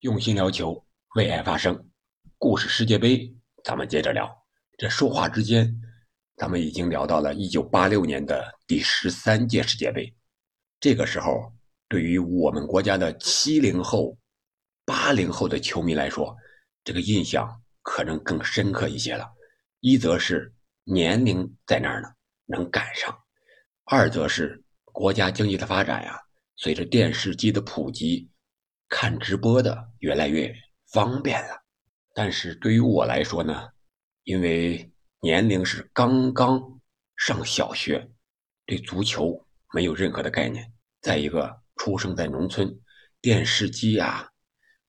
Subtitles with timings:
[0.00, 1.88] 用心聊球，为爱发声。
[2.36, 4.30] 故事世界杯，咱们接着聊。
[4.76, 5.74] 这说话之间，
[6.36, 10.14] 咱们已经聊到了1986年的第十三届世界杯。
[10.80, 11.50] 这个时候，
[11.88, 14.14] 对于我们国家的七零后、
[14.84, 16.36] 八零后的球迷来说，
[16.84, 17.48] 这个印象
[17.80, 19.26] 可能更深刻一些了。
[19.80, 20.52] 一则是
[20.84, 22.08] 年龄在那儿呢，
[22.44, 23.10] 能赶上；
[23.84, 26.20] 二则是国家经济的发展呀，
[26.56, 28.28] 随着电视机的普及。
[28.88, 30.54] 看直播的越来越
[30.92, 31.62] 方便了，
[32.14, 33.68] 但是对于我来说呢，
[34.22, 36.80] 因为年龄是刚刚
[37.16, 38.08] 上小学，
[38.64, 39.44] 对足球
[39.74, 40.72] 没有任何的概念。
[41.00, 42.80] 再一个，出生在农村，
[43.20, 44.28] 电视机啊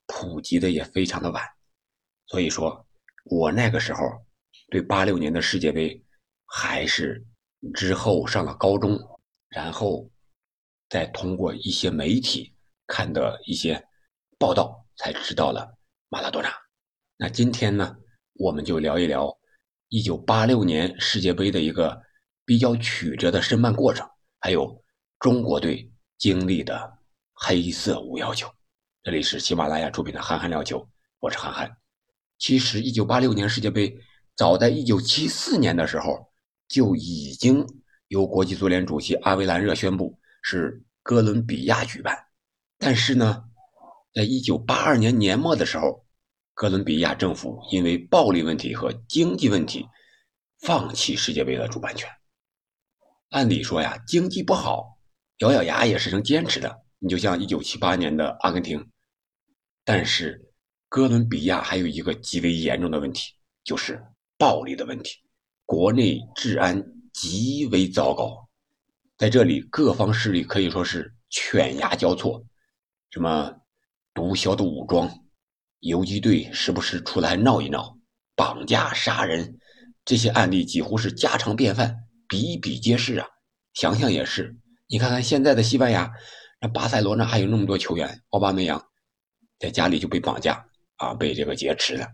[0.06, 1.44] 普及的也非常的晚，
[2.26, 2.86] 所以说，
[3.24, 4.00] 我那个时候
[4.70, 6.00] 对八六年的世界杯，
[6.46, 7.26] 还是
[7.74, 8.96] 之后上了高中，
[9.48, 10.08] 然后
[10.88, 12.54] 再通过一些媒体
[12.86, 13.84] 看的一些。
[14.38, 15.68] 报道才知道了
[16.08, 16.48] 马拉多纳。
[17.16, 17.96] 那今天呢，
[18.34, 19.36] 我们就聊一聊
[19.90, 22.00] 1986年世界杯的一个
[22.44, 24.08] 比较曲折的申办过程，
[24.38, 24.80] 还有
[25.18, 26.98] 中国队经历的
[27.34, 28.48] 黑色五幺九。
[29.02, 30.78] 这里是喜马拉雅出品的《憨憨聊球》，
[31.18, 31.76] 我是憨憨。
[32.38, 33.92] 其实1986年世界杯
[34.36, 36.32] 早在1974年的时候
[36.68, 37.66] 就已经
[38.06, 42.16] 由国际足联主席阿维兰热宣布是哥伦比亚举办，
[42.78, 43.47] 但是呢。
[44.14, 46.04] 在一九八二年年末的时候，
[46.54, 49.86] 哥伦比亚政府因为暴力问题和经济问题，
[50.60, 52.08] 放弃世界杯的主办权。
[53.30, 54.98] 按理说呀，经济不好，
[55.38, 56.82] 咬咬牙也是能坚持的。
[56.98, 58.90] 你就像一九七八年的阿根廷，
[59.84, 60.50] 但是
[60.88, 64.02] 哥伦比亚还有一个极为严重的问题，就是
[64.36, 65.18] 暴力的问题，
[65.64, 66.82] 国内治安
[67.12, 68.48] 极为糟糕。
[69.16, 72.42] 在这里，各方势力可以说是犬牙交错，
[73.10, 73.54] 什么？
[74.18, 75.08] 毒枭的武装，
[75.78, 77.96] 游击队时不时出来闹一闹，
[78.34, 79.60] 绑架杀人，
[80.04, 81.94] 这些案例几乎是家常便饭，
[82.28, 83.28] 比比皆是啊。
[83.74, 84.56] 想想也是，
[84.88, 86.10] 你看看现在的西班牙，
[86.60, 88.84] 那巴塞罗那还有那么多球员，奥巴梅扬
[89.60, 92.04] 在家里就被绑架啊，被这个劫持了。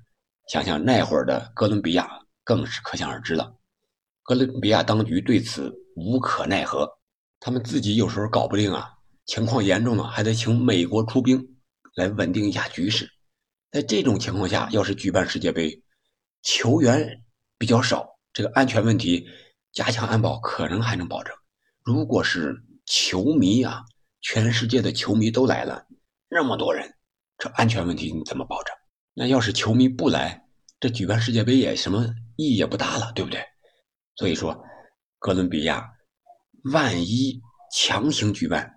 [0.53, 2.07] 想想那会儿的哥伦比亚，
[2.45, 3.51] 更是可想而知了。
[4.25, 6.87] 哥伦比亚当局对此无可奈何，
[7.41, 8.91] 他们自己有时候搞不定啊，
[9.25, 11.43] 情况严重了还得请美国出兵。
[11.95, 13.09] 来稳定一下局势，
[13.71, 15.83] 在这种情况下，要是举办世界杯，
[16.43, 17.23] 球员
[17.57, 19.29] 比较少，这个安全问题
[19.73, 21.35] 加强安保可能还能保证。
[21.83, 22.55] 如果是
[22.87, 23.85] 球迷啊，
[24.21, 25.87] 全世界的球迷都来了，
[26.29, 26.93] 那么多人，
[27.39, 28.75] 这安全问题你怎么保证？
[29.13, 30.45] 那要是球迷不来，
[30.81, 32.05] 这举办世界杯也什么
[32.37, 33.41] 意义也不大了，对不对？
[34.17, 34.61] 所以说，
[35.19, 35.89] 哥伦比亚
[36.73, 37.41] 万一
[37.73, 38.73] 强行举办，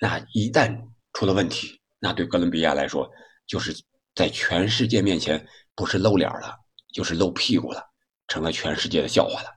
[0.00, 1.79] 那一旦出了问题。
[2.00, 3.08] 那对哥伦比亚来说，
[3.46, 3.72] 就是
[4.14, 5.46] 在全世界面前
[5.76, 6.58] 不是露脸了，
[6.94, 7.84] 就是露屁股了，
[8.26, 9.48] 成了全世界的笑话了。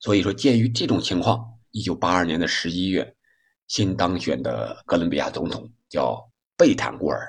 [0.00, 3.16] 所以说，鉴于这种情况，一九八二年的十一月，
[3.68, 6.20] 新当选的哥伦比亚总统叫
[6.56, 7.26] 贝坦库尔，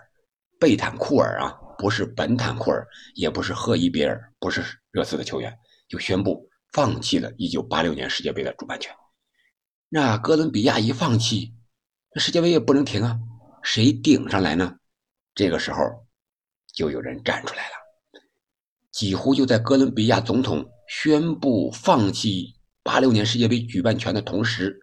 [0.60, 4.62] 贝坦库尔啊，不是本坦库尔，也不是赫伊比尔，不是
[4.92, 5.56] 热刺的球员，
[5.88, 8.94] 就宣布放弃了一九八六年世界杯的主办权。
[9.90, 11.54] 那哥伦比亚一放弃，
[12.14, 13.20] 那世界杯也不能停啊。
[13.66, 14.78] 谁顶上来呢？
[15.34, 15.80] 这个时候，
[16.72, 17.74] 就有人站出来了。
[18.92, 24.80] 几乎就在哥伦比亚总统宣布放弃八六年世界杯举办权的同时，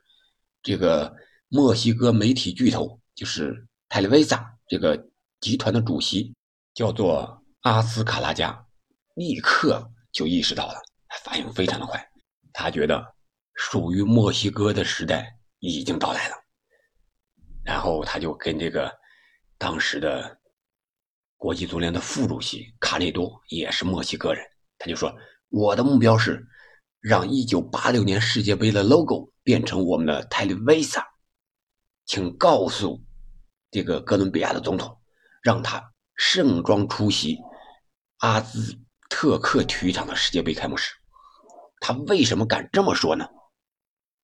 [0.64, 1.14] 这个
[1.46, 5.06] 墨西哥媒体巨头就是泰利维萨这个
[5.40, 6.34] 集团的主席，
[6.74, 8.66] 叫做阿斯卡拉加，
[9.14, 10.74] 立刻就意识到了，
[11.22, 12.04] 反应非常的快。
[12.52, 13.14] 他觉得
[13.54, 16.41] 属于墨西哥的时代已经到来了。
[17.64, 18.92] 然后他就跟这个
[19.58, 20.38] 当时的
[21.36, 24.44] 国际足联的副主席卡内多也是墨西哥人，
[24.78, 25.12] 他就说
[25.50, 26.46] ：“我的目标是
[27.00, 31.04] 让1986年世界杯的 logo 变成我们的 Televisa，，
[32.04, 33.02] 请告诉
[33.70, 35.00] 这个哥伦比亚的总统，
[35.42, 37.38] 让他盛装出席
[38.18, 38.78] 阿兹
[39.08, 40.94] 特克体育场的世界杯开幕式。”
[41.80, 43.28] 他为什么敢这么说呢？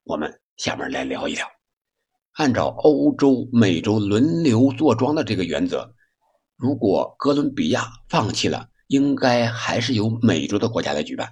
[0.03, 1.45] 我们下面来聊一聊。
[2.39, 5.93] 按照欧洲、美洲轮流坐庄的这个原则，
[6.55, 11.29] 如果哥伦比亚放弃了，应该还是由美洲的国家来举办。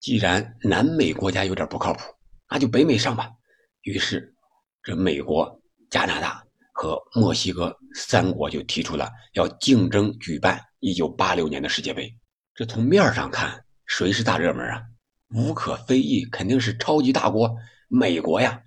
[0.00, 2.00] 既然南美国家有点不靠谱，
[2.48, 3.30] 那就北美上吧。
[3.82, 4.34] 于是，
[4.82, 5.60] 这美国、
[5.90, 6.42] 加拿大
[6.72, 12.10] 和墨西哥三国就提出了要竞争举办1986年的世界杯。
[12.54, 14.82] 这从面上看，谁是大热门啊？
[15.34, 17.54] 无可非议，肯定是超级大国
[17.88, 18.62] 美国呀。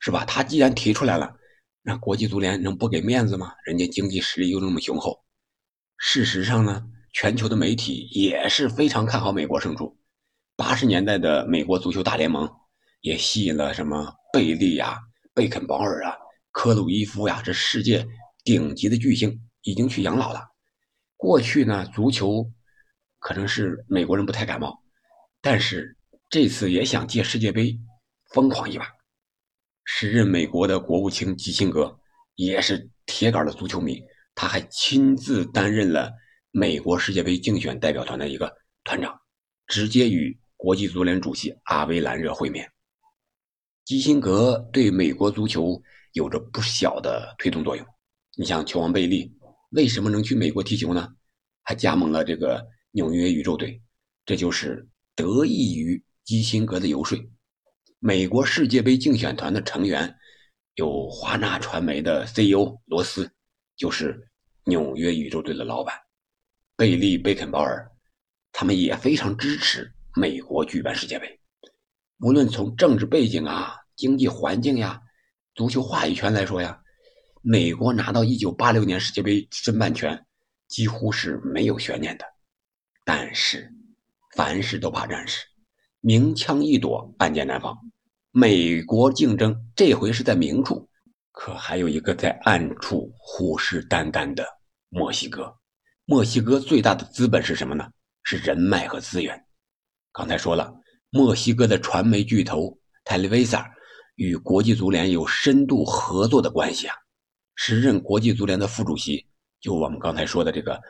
[0.00, 0.24] 是吧？
[0.24, 1.36] 他既然提出来了，
[1.82, 3.52] 那国际足联能不给面子吗？
[3.64, 5.24] 人家经济实力又那么雄厚。
[5.96, 9.98] 事实上呢，全球的媒体也是非常看好美国胜出。
[10.56, 12.48] 八十年代的美国足球大联盟
[13.00, 14.98] 也吸引了什么贝利呀、
[15.34, 16.16] 贝肯鲍尔啊、
[16.52, 18.06] 科鲁伊夫呀，这世界
[18.44, 20.46] 顶级的巨星已经去养老了。
[21.16, 22.48] 过去呢，足球
[23.18, 24.80] 可能是美国人不太感冒，
[25.40, 25.96] 但是
[26.30, 27.76] 这次也想借世界杯
[28.32, 28.86] 疯狂一把。
[29.90, 31.98] 时任美国的国务卿基辛格
[32.34, 33.98] 也是铁杆的足球迷，
[34.34, 36.12] 他还亲自担任了
[36.50, 38.54] 美国世界杯竞选代表团的一个
[38.84, 39.18] 团长，
[39.66, 42.70] 直接与国际足联主席阿维兰热会面。
[43.86, 45.80] 基辛格对美国足球
[46.12, 47.84] 有着不小的推动作用。
[48.36, 49.34] 你像球王贝利
[49.70, 51.08] 为什么能去美国踢球呢？
[51.62, 53.80] 还加盟了这个纽约宇宙队，
[54.26, 54.86] 这就是
[55.16, 57.18] 得益于基辛格的游说。
[58.00, 60.16] 美国世界杯竞选团的成员
[60.76, 63.28] 有华纳传媒的 CEO 罗斯，
[63.76, 64.30] 就是
[64.62, 65.96] 纽约宇宙队的老板
[66.76, 67.90] 贝利·贝肯鲍尔，
[68.52, 71.40] 他们也非常支持美国举办世界杯。
[72.20, 75.00] 无论从政治背景啊、经济环境呀、
[75.56, 76.80] 足球话语权来说呀，
[77.42, 80.24] 美国拿到1986年世界杯申办权
[80.68, 82.24] 几乎是没有悬念的。
[83.04, 83.68] 但是，
[84.36, 85.44] 凡事都怕战事。
[86.08, 87.76] 明枪易躲，暗箭难防。
[88.30, 90.88] 美国竞争这回是在明处，
[91.32, 94.42] 可还有一个在暗处虎视眈眈的
[94.88, 95.54] 墨西哥。
[96.06, 97.86] 墨西哥最大的资本是什么呢？
[98.22, 99.38] 是人脉和资源。
[100.10, 100.72] 刚才说了，
[101.10, 103.62] 墨西哥的传媒巨头 Televisa
[104.14, 106.94] 与国际足联有深度合作的关系啊。
[107.54, 109.26] 时任国际足联的副主席，
[109.60, 110.80] 就我们刚才说的这个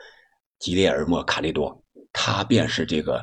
[0.59, 1.83] 吉列尔莫·卡利多，
[2.13, 3.21] 他便是这个。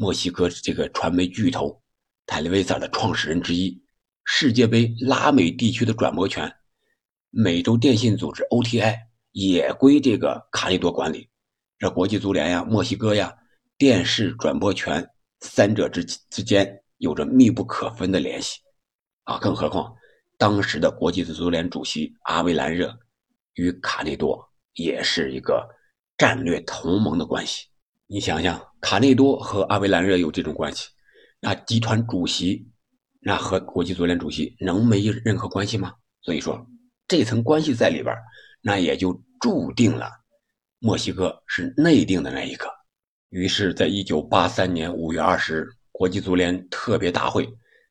[0.00, 1.78] 墨西哥这个传媒巨头
[2.24, 3.78] 泰利维萨的创始人之一，
[4.24, 6.50] 世界杯拉美地区的转播权，
[7.28, 8.96] 美洲电信组织 OTI
[9.32, 11.28] 也归这个卡利多管理。
[11.78, 13.30] 这国际足联呀，墨西哥呀，
[13.76, 15.06] 电视转播权
[15.40, 18.58] 三者之之间有着密不可分的联系
[19.24, 19.36] 啊！
[19.36, 19.94] 更何况
[20.38, 22.98] 当时的国际足联主席阿维兰热
[23.52, 24.42] 与卡利多
[24.72, 25.68] 也是一个
[26.16, 27.66] 战略同盟的关系。
[28.06, 30.88] 你想想，卡内多和阿维兰热有这种关系，
[31.38, 32.66] 那集团主席，
[33.20, 35.92] 那和国际足联主席能没任何关系吗？
[36.22, 36.66] 所以说，
[37.06, 38.14] 这层关系在里边，
[38.62, 40.10] 那也就注定了
[40.78, 42.66] 墨西哥是内定的那一个。
[43.28, 47.48] 于是，在一九八三年五月二十日，国际足联特别大会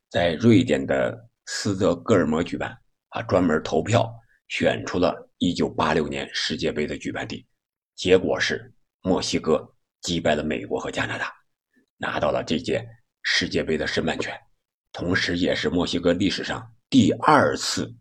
[0.09, 2.75] 在瑞典的斯德哥尔摩举办，
[3.09, 4.12] 啊，专门投票
[4.47, 7.45] 选出了一九八六年世界杯的举办地，
[7.95, 9.71] 结果是墨西哥。
[10.01, 11.34] 击败了美国和加拿大，
[11.98, 12.88] 拿到了这届
[13.22, 14.34] 世界杯的申办权，
[14.94, 17.94] 同时也是墨西哥历史上第二次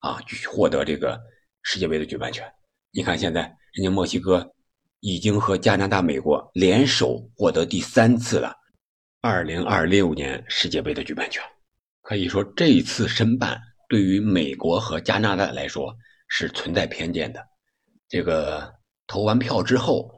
[0.00, 0.18] 啊
[0.50, 1.18] 获得这个
[1.62, 2.44] 世界杯的举办权。
[2.90, 3.42] 你看，现在
[3.72, 4.52] 人家墨西哥
[4.98, 8.52] 已经和加拿大、美国联手获得第三次了
[9.20, 11.42] 二零二六年世界杯的举办权。
[12.02, 15.94] 可以说，这次申办对于美国和加拿大来说
[16.28, 17.40] 是存在偏见的。
[18.08, 18.74] 这个
[19.06, 20.13] 投完票之后。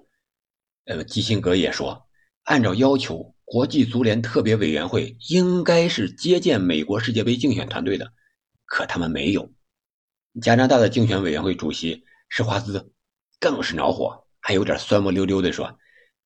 [0.86, 2.06] 呃，基辛格也说，
[2.44, 8.12] 按照要求，国际足联特别委员会应该是接见美国世界杯竞选团队的，
[8.64, 9.52] 可他们没有。
[10.40, 12.92] 加拿大的竞选委员会主席施华兹
[13.40, 15.76] 更是恼火，还有点酸不溜溜的说：“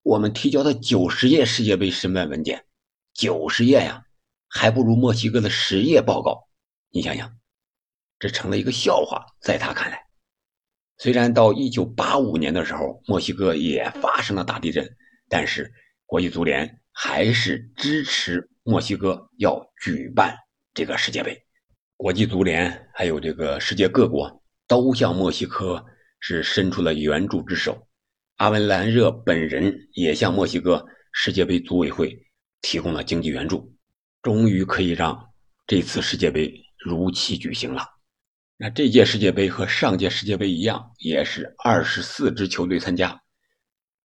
[0.05, 2.67] 我们提交的九十页世界杯申办文件，
[3.15, 4.05] 九十页呀，
[4.47, 6.49] 还不如墨西哥的十页报告。
[6.91, 7.35] 你想想，
[8.19, 10.05] 这成了一个笑话，在他看来。”
[11.03, 14.87] 虽然到一九八五年的时候，墨西哥也发生了大地震，
[15.31, 15.73] 但是
[16.05, 20.37] 国际足联还是支持墨西哥要举办
[20.75, 21.35] 这个世界杯。
[21.97, 25.83] 国际足联还有这个世界各国都向墨西哥
[26.19, 27.87] 是伸出了援助之手。
[28.37, 32.15] 阿文兰热本人也向墨西哥世界杯组委会
[32.61, 33.75] 提供了经济援助，
[34.21, 35.19] 终于可以让
[35.67, 37.83] 这次世界杯如期举行了。
[38.63, 43.19] 那这届世界杯和上届世界杯一样，也是二十四支球队参加，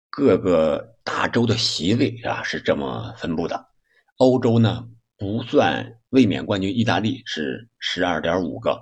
[0.08, 3.66] 各个大洲的席位啊是这么分布的。
[4.16, 8.80] 欧洲呢不算卫冕冠军意大利是十二点五个，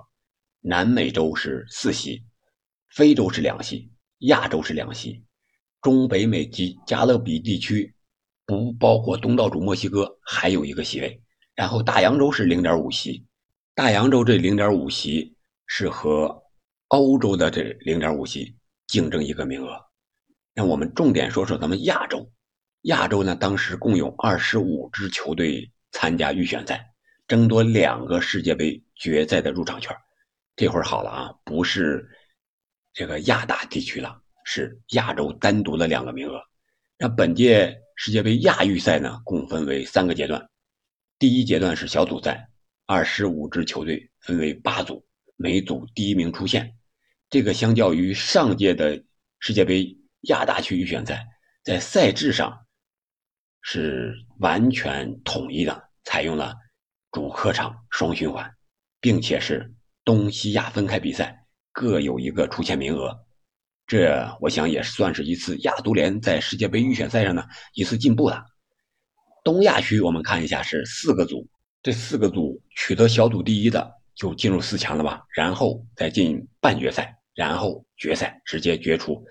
[0.61, 2.23] 南美洲是四席，
[2.93, 5.25] 非洲是两席，亚洲是两席，
[5.81, 7.93] 中北美及加勒比地区
[8.45, 11.21] 不包括东道主墨西哥还有一个席位，
[11.53, 13.25] 然后大洋洲是零点五席，
[13.73, 15.34] 大洋洲这零点五席。
[15.67, 16.43] 是和
[16.89, 18.55] 欧洲的这零点五席
[18.87, 19.79] 竞争一个名额。
[20.53, 22.31] 那我们重点说说咱们亚洲。
[22.83, 26.85] 亚洲呢，当时共有二十五支球队参加预选赛，
[27.27, 29.91] 争夺两个世界杯决赛的入场券。
[30.55, 32.07] 这会儿好了啊，不是
[32.93, 36.39] 这个亚大地区了，是亚洲单独的两个名额。
[36.97, 40.47] 那本届世界杯亚预赛呢，共分为三个阶段。
[41.17, 42.47] 第一阶段是小组赛，
[42.85, 45.03] 二十五支球队分为八组，
[45.35, 46.75] 每组第一名出线。
[47.29, 49.03] 这个相较于上届的
[49.39, 51.25] 世界杯亚大区预选赛，
[51.63, 52.65] 在赛制上
[53.61, 56.55] 是完全统一的，采用了
[57.11, 58.49] 主客场双循环，
[59.01, 59.73] 并且是
[60.03, 63.25] 东西亚分开比赛，各有一个出线名额。
[63.87, 68.45] 这我想也算是一次亚足联在世界杯预选赛上的一次进步了。
[69.43, 71.47] 东亚区我们看一下是四个组，
[71.83, 79.23] 这四个组取得小组第一的就进入四强了吧，然后再进半决赛，然后决赛直接决出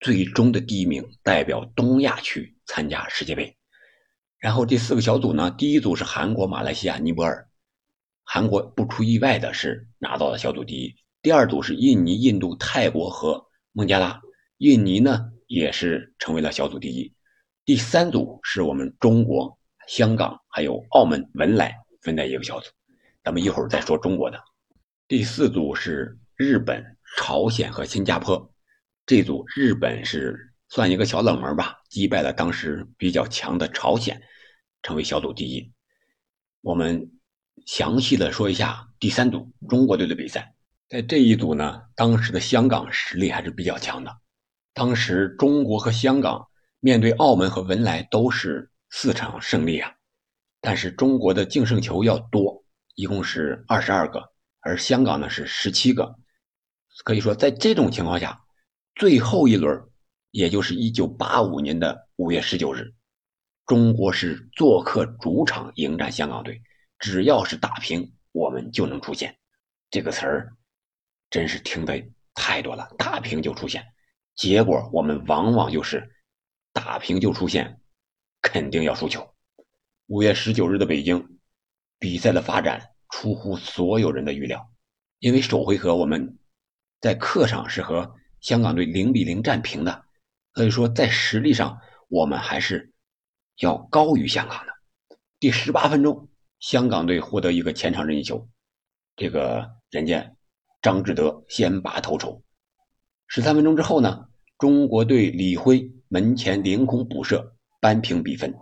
[0.00, 3.56] 最终的第一名，代表东亚区参加世界杯。
[4.38, 7.48] 然后这四个小组呢，第一组是韩国、马来西亚、尼泊尔，
[8.24, 10.94] 韩国不出意外的是拿到了小组第一。
[11.22, 14.20] 第二组是印尼、印度、泰国和孟加拉，
[14.58, 17.14] 印尼呢也是成为了小组第一。
[17.64, 19.56] 第三组是我们中国、
[19.86, 22.68] 香港还有澳门、文莱分在一个小组，
[23.24, 24.42] 咱们一会儿再说中国的。
[25.06, 26.84] 第四组是日本、
[27.16, 28.52] 朝鲜和新加坡，
[29.06, 34.20] 这组日本是算一个小冷门吧，击败了当时比较强的朝鲜，
[34.82, 35.72] 成为小组第一。
[36.62, 37.10] 我们
[37.66, 40.54] 详细的说一下第三组中国队的比赛。
[40.88, 44.14] 在这一组呢，当时的香港实力还是比较强的。
[44.74, 46.46] 当时中国和香港
[46.80, 49.92] 面对澳门和文莱都是四场胜利啊，
[50.60, 52.61] 但是中国的净胜球要多，
[52.94, 56.16] 一共是二十二个，而香港呢是十七个。
[57.04, 58.44] 可以说，在这种情况下，
[58.94, 59.82] 最后一轮，
[60.30, 62.92] 也就是一九八五年的五月十九日，
[63.66, 66.62] 中国是做客主场迎战香港队，
[66.98, 69.36] 只要是打平，我们就能出线。
[69.90, 70.56] 这个词儿。
[71.30, 71.98] 真是听的
[72.34, 73.82] 太多了，打平就出现，
[74.36, 76.14] 结果我们往往就是
[76.74, 77.80] 打平就出现，
[78.42, 79.26] 肯定要输球。
[80.08, 81.38] 五月十九日的北京，
[82.02, 84.68] 比赛的发展出乎所有人的预料，
[85.20, 86.36] 因为首回合我们
[87.00, 90.04] 在客场是和香港队零比零战平的，
[90.52, 91.78] 所以说在实力上
[92.08, 92.92] 我们还是
[93.58, 94.72] 要高于香港的。
[95.38, 96.28] 第十八分钟，
[96.58, 98.48] 香港队获得一个前场任意球，
[99.14, 100.34] 这个人家。
[100.82, 102.42] 张志德先拔头筹，
[103.28, 104.26] 十三分钟之后呢，
[104.58, 108.52] 中国队李辉门前凌空补射扳平比分。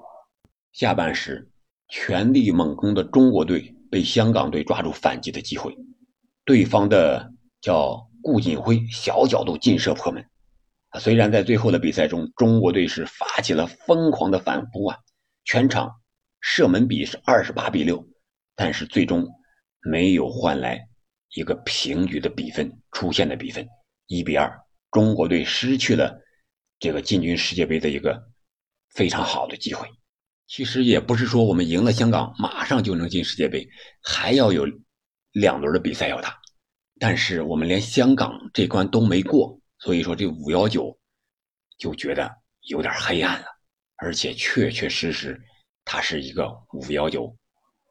[0.72, 1.49] 下半时，
[1.90, 5.76] 全力猛攻的中国队被香港队抓住反击的机会，
[6.44, 10.24] 对方的叫顾锦辉小角度劲射破门。
[10.90, 14.96] 啊，虽然在最后的比赛中，中国队是发起了疯狂的反扑啊，
[15.44, 15.90] 全场
[16.40, 18.04] 射门比是二十八比六，
[18.56, 19.28] 但是最终
[19.82, 20.86] 没有换来。
[21.36, 23.64] 一个平局的比分出现的比分
[24.08, 24.52] 一比二，
[24.90, 26.20] 中国队失去了
[26.80, 28.20] 这个进军世界杯的一个
[28.88, 29.86] 非常好的机会。
[30.50, 33.68] 其实也不是说我们赢了香港马上就能进世界杯，
[34.02, 34.66] 还要有
[35.30, 36.36] 两轮的比赛要打。
[36.98, 40.98] 但是我们连香港这关都没过，所以说这五幺九
[41.78, 42.28] 就觉得
[42.62, 43.46] 有点黑暗了，
[43.94, 45.40] 而且确确实实
[45.84, 47.32] 它是一个五幺九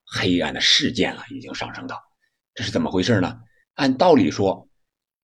[0.06, 1.98] 黑暗的事件了，已经上升到。
[2.54, 3.40] 这是怎么回事呢？
[3.76, 4.68] 按道理说，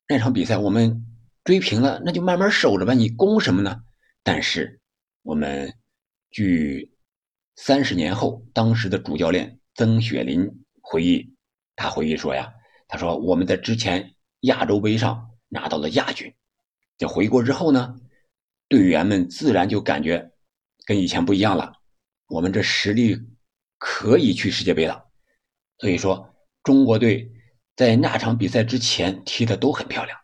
[0.07, 1.05] 那场比赛我们
[1.43, 3.81] 追平了，那就慢慢守着吧，你攻什么呢？
[4.23, 4.79] 但是
[5.21, 5.73] 我们
[6.31, 6.94] 据
[7.55, 10.49] 三十年后当时的主教练曾雪林
[10.81, 11.33] 回忆，
[11.75, 12.53] 他回忆说呀，
[12.87, 16.33] 他说我们在之前亚洲杯上拿到了亚军，
[16.97, 17.95] 这回国之后呢，
[18.67, 20.31] 队员们自然就感觉
[20.85, 21.73] 跟以前不一样了，
[22.27, 23.17] 我们这实力
[23.77, 25.05] 可以去世界杯了，
[25.77, 26.31] 所以说。
[26.63, 27.31] 中国队
[27.75, 30.17] 在那场比赛之前踢的都很漂亮，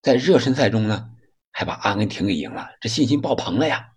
[0.00, 1.10] 在热身赛中呢，
[1.52, 3.90] 还把阿根廷给赢了，这信心爆棚了呀！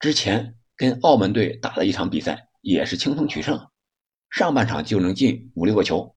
[0.00, 3.68] 之前跟澳门队打了一场比赛，也是轻松取胜，
[4.30, 6.14] 上半场就能进五六个球，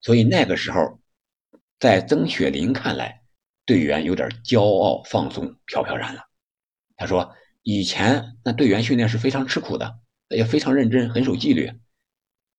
[0.00, 0.98] 所以那个时候，
[1.78, 3.22] 在曾雪林看来，
[3.66, 6.22] 队员有点骄傲放松、飘飘然了。
[6.96, 10.00] 他说：“以前那队员训练是非常吃苦的，
[10.30, 11.70] 也非常认真，很守纪律。”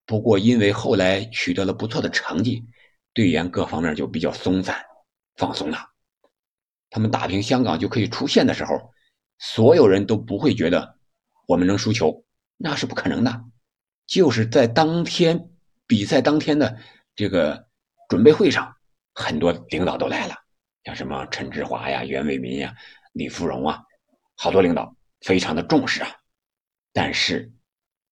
[0.05, 2.63] 不过，因为后来取得了不错的成绩，
[3.13, 4.83] 队员各方面就比较松散、
[5.35, 5.77] 放松了。
[6.89, 8.91] 他们打平香港就可以出线的时候，
[9.39, 10.97] 所有人都不会觉得
[11.49, 12.23] 我们能输球，
[12.57, 13.43] 那是不可能的。
[14.05, 15.49] 就是在当天
[15.87, 16.77] 比赛当天的
[17.15, 17.65] 这个
[18.07, 18.75] 准备会上，
[19.15, 20.35] 很多领导都来了，
[20.83, 22.75] 像什么陈志华呀、袁伟民呀、
[23.13, 23.81] 李芙蓉啊，
[24.35, 26.09] 好多领导非常的重视啊。
[26.93, 27.51] 但是，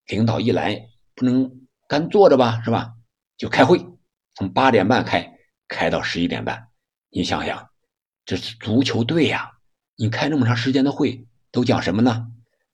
[0.07, 1.61] 领导一来，不能。
[1.87, 2.95] 干坐着吧，是吧？
[3.37, 3.77] 就开会，
[4.33, 5.37] 从八点半开，
[5.69, 6.67] 开到十一点半。
[7.09, 7.69] 你想想，
[8.25, 9.53] 这是足球队呀，
[9.95, 12.27] 你开那么长时间的会都讲什么呢？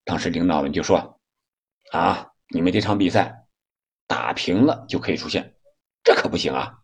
[0.05, 1.21] 当时领导们就说
[1.93, 3.45] ：“啊，你们这场比赛
[4.05, 5.55] 打平了就可以出线，
[6.03, 6.79] 这可不行啊！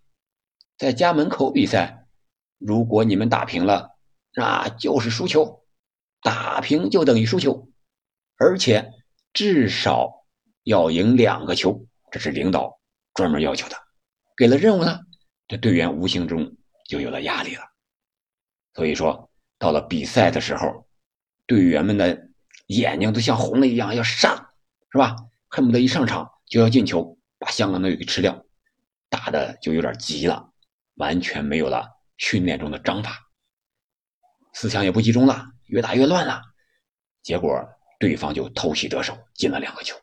[0.78, 2.08] 在家门口比赛，
[2.58, 3.92] 如果你们打平了，
[4.34, 5.66] 那就是输球，
[6.22, 7.70] 打平就等于输球，
[8.38, 8.94] 而且
[9.34, 10.26] 至少
[10.64, 12.80] 要赢两个球，这是领导
[13.14, 13.76] 专门要求的。
[14.38, 14.98] 给了任务呢，
[15.50, 16.56] 这队员无形中
[16.88, 17.64] 就有了压力了。
[18.74, 20.88] 所以说，到了比赛的时候，
[21.46, 22.28] 队员们的。”
[22.70, 24.50] 眼睛都像红了一样，要上，
[24.92, 25.16] 是吧？
[25.48, 28.46] 恨不得一上场就要进球，把香港队给吃掉，
[29.10, 30.52] 打的就有点急了，
[30.96, 33.18] 完全没有了训练中的章法，
[34.54, 36.42] 思想也不集中了，越打越乱了。
[37.24, 37.68] 结果
[38.00, 39.96] 对方就偷袭得手，进了两个球。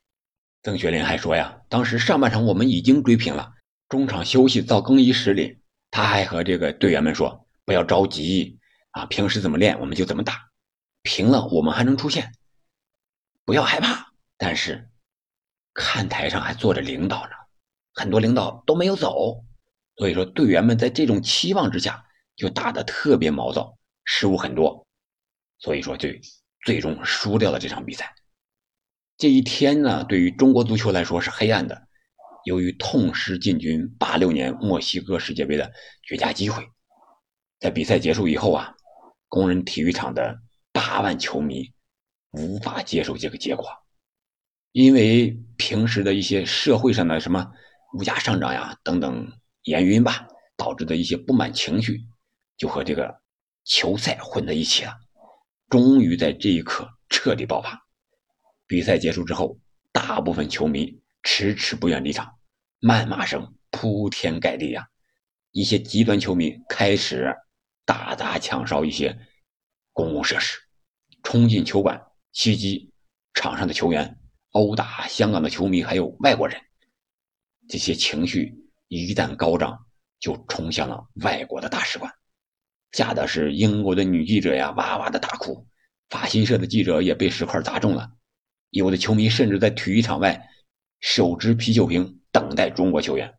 [0.64, 3.52] 曾学林还说呀，当时上半场我们已经追平了，
[3.88, 5.60] 中场休息到更衣室里，
[5.92, 8.58] 他还和这个队员们说：“不要着急
[8.90, 10.50] 啊，平时怎么练我们就怎么打，
[11.02, 12.32] 平了我们还能出线。”
[13.46, 14.90] 不要害怕，但是
[15.72, 17.30] 看台上还坐着领导呢，
[17.94, 19.44] 很多领导都没有走，
[19.96, 24.84] 所以说队员们在这种期望之下就打得特别毛躁，失误很多，
[25.60, 26.08] 所以说就
[26.64, 28.12] 最终输掉了这场比赛。
[29.16, 31.86] 这一天呢，对于中国足球来说是黑暗的，
[32.46, 35.72] 由于痛失进军八六年墨西哥世界杯的
[36.02, 36.68] 绝佳机会，
[37.60, 38.74] 在比赛结束以后啊，
[39.28, 40.36] 工人体育场的
[40.72, 41.72] 八万球迷。
[42.36, 43.66] 无法接受这个结果，
[44.72, 47.50] 因为平时的一些社会上的什么
[47.94, 49.32] 物价上涨呀等等
[49.64, 52.04] 原因吧，导致的一些不满情绪，
[52.58, 53.22] 就和这个
[53.64, 54.92] 球赛混在一起了。
[55.70, 57.86] 终于在这一刻彻底爆发。
[58.66, 59.58] 比赛结束之后，
[59.90, 62.38] 大部分球迷迟迟不愿离场，
[62.80, 64.86] 谩骂声铺天盖地呀。
[65.52, 67.34] 一些极端球迷开始
[67.86, 69.18] 大砸抢烧一些
[69.92, 70.58] 公共设施，
[71.22, 72.00] 冲进球馆。
[72.36, 72.92] 袭击
[73.32, 74.18] 场上的球员，
[74.50, 76.60] 殴打香港的球迷，还有外国人。
[77.66, 78.54] 这些情绪
[78.88, 79.86] 一旦高涨，
[80.20, 82.12] 就冲向了外国的大使馆，
[82.92, 85.66] 吓得是英国的女记者呀哇哇的大哭，
[86.10, 88.12] 法新社的记者也被石块砸中了。
[88.68, 90.46] 有的球迷甚至在体育场外
[91.00, 93.32] 手执啤酒瓶等待中国球员。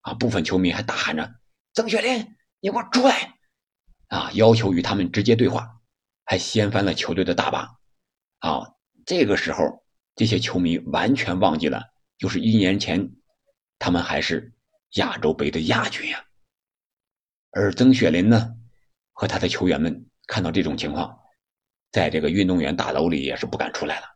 [0.00, 1.34] 啊，部分球迷还大喊着
[1.74, 3.34] ：“曾雪林，你给我出来！”
[4.08, 5.82] 啊，要求与他们直接对话，
[6.24, 7.68] 还掀翻了球队的大巴。
[8.42, 8.66] 啊，
[9.06, 9.84] 这个时候，
[10.16, 11.80] 这些球迷完全忘记了，
[12.18, 13.08] 就是一年前，
[13.78, 14.52] 他们还是
[14.94, 16.24] 亚洲杯的亚军呀。
[17.52, 18.52] 而曾雪林呢，
[19.12, 21.16] 和他的球员们看到这种情况，
[21.92, 24.06] 在这个运动员大楼里也是不敢出来了，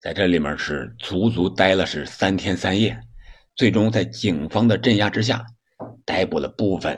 [0.00, 2.96] 在这里面是足足待了是三天三夜，
[3.56, 5.44] 最终在警方的镇压之下，
[6.04, 6.96] 逮捕了部分，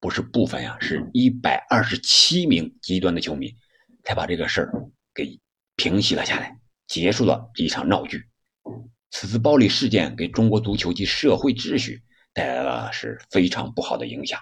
[0.00, 3.54] 不是部分呀，是一百二十七名极端的球迷，
[4.04, 4.72] 才把这个事儿
[5.12, 5.38] 给。
[5.76, 8.24] 平息了下来，结束了这一场闹剧。
[9.10, 14.40] 此次暴力事件给中国足球及社会秩序带来了是非常不好的影响。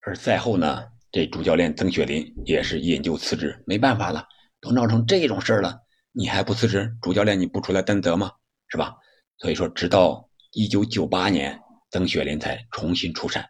[0.00, 4.26] 而赛后呢，这主教练曾雪林也是引咎辞职，没办法了，
[4.60, 5.80] 都闹成这种事儿了，
[6.12, 6.94] 你还不辞职？
[7.00, 8.30] 主教练你不出来担责吗？
[8.68, 8.94] 是吧？
[9.38, 11.58] 所以说，直到一九九八年，
[11.90, 13.48] 曾雪林才重新出山，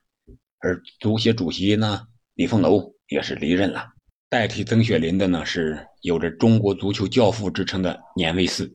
[0.61, 3.94] 而足协主席呢，李凤楼也是离任了。
[4.35, 8.69] 代替曾雪林的呢是有着中国足球教父之称的年维斯，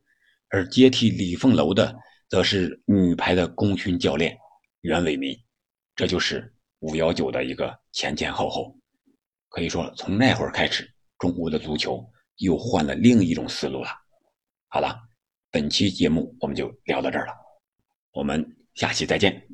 [0.51, 1.93] 而接替李凤楼的
[2.29, 4.37] 则是女排的功勋教练
[4.83, 5.37] 袁伟民。
[5.97, 8.73] 这就是五幺九的一个前前后后。
[9.49, 13.89] 可以说，从那会儿开始，中国的足球又换了另一种思路了。
[14.69, 14.97] 好了，
[15.51, 17.33] 本期节目我们就聊到这儿了，
[18.13, 18.41] 我们
[18.75, 19.45] 下期再见。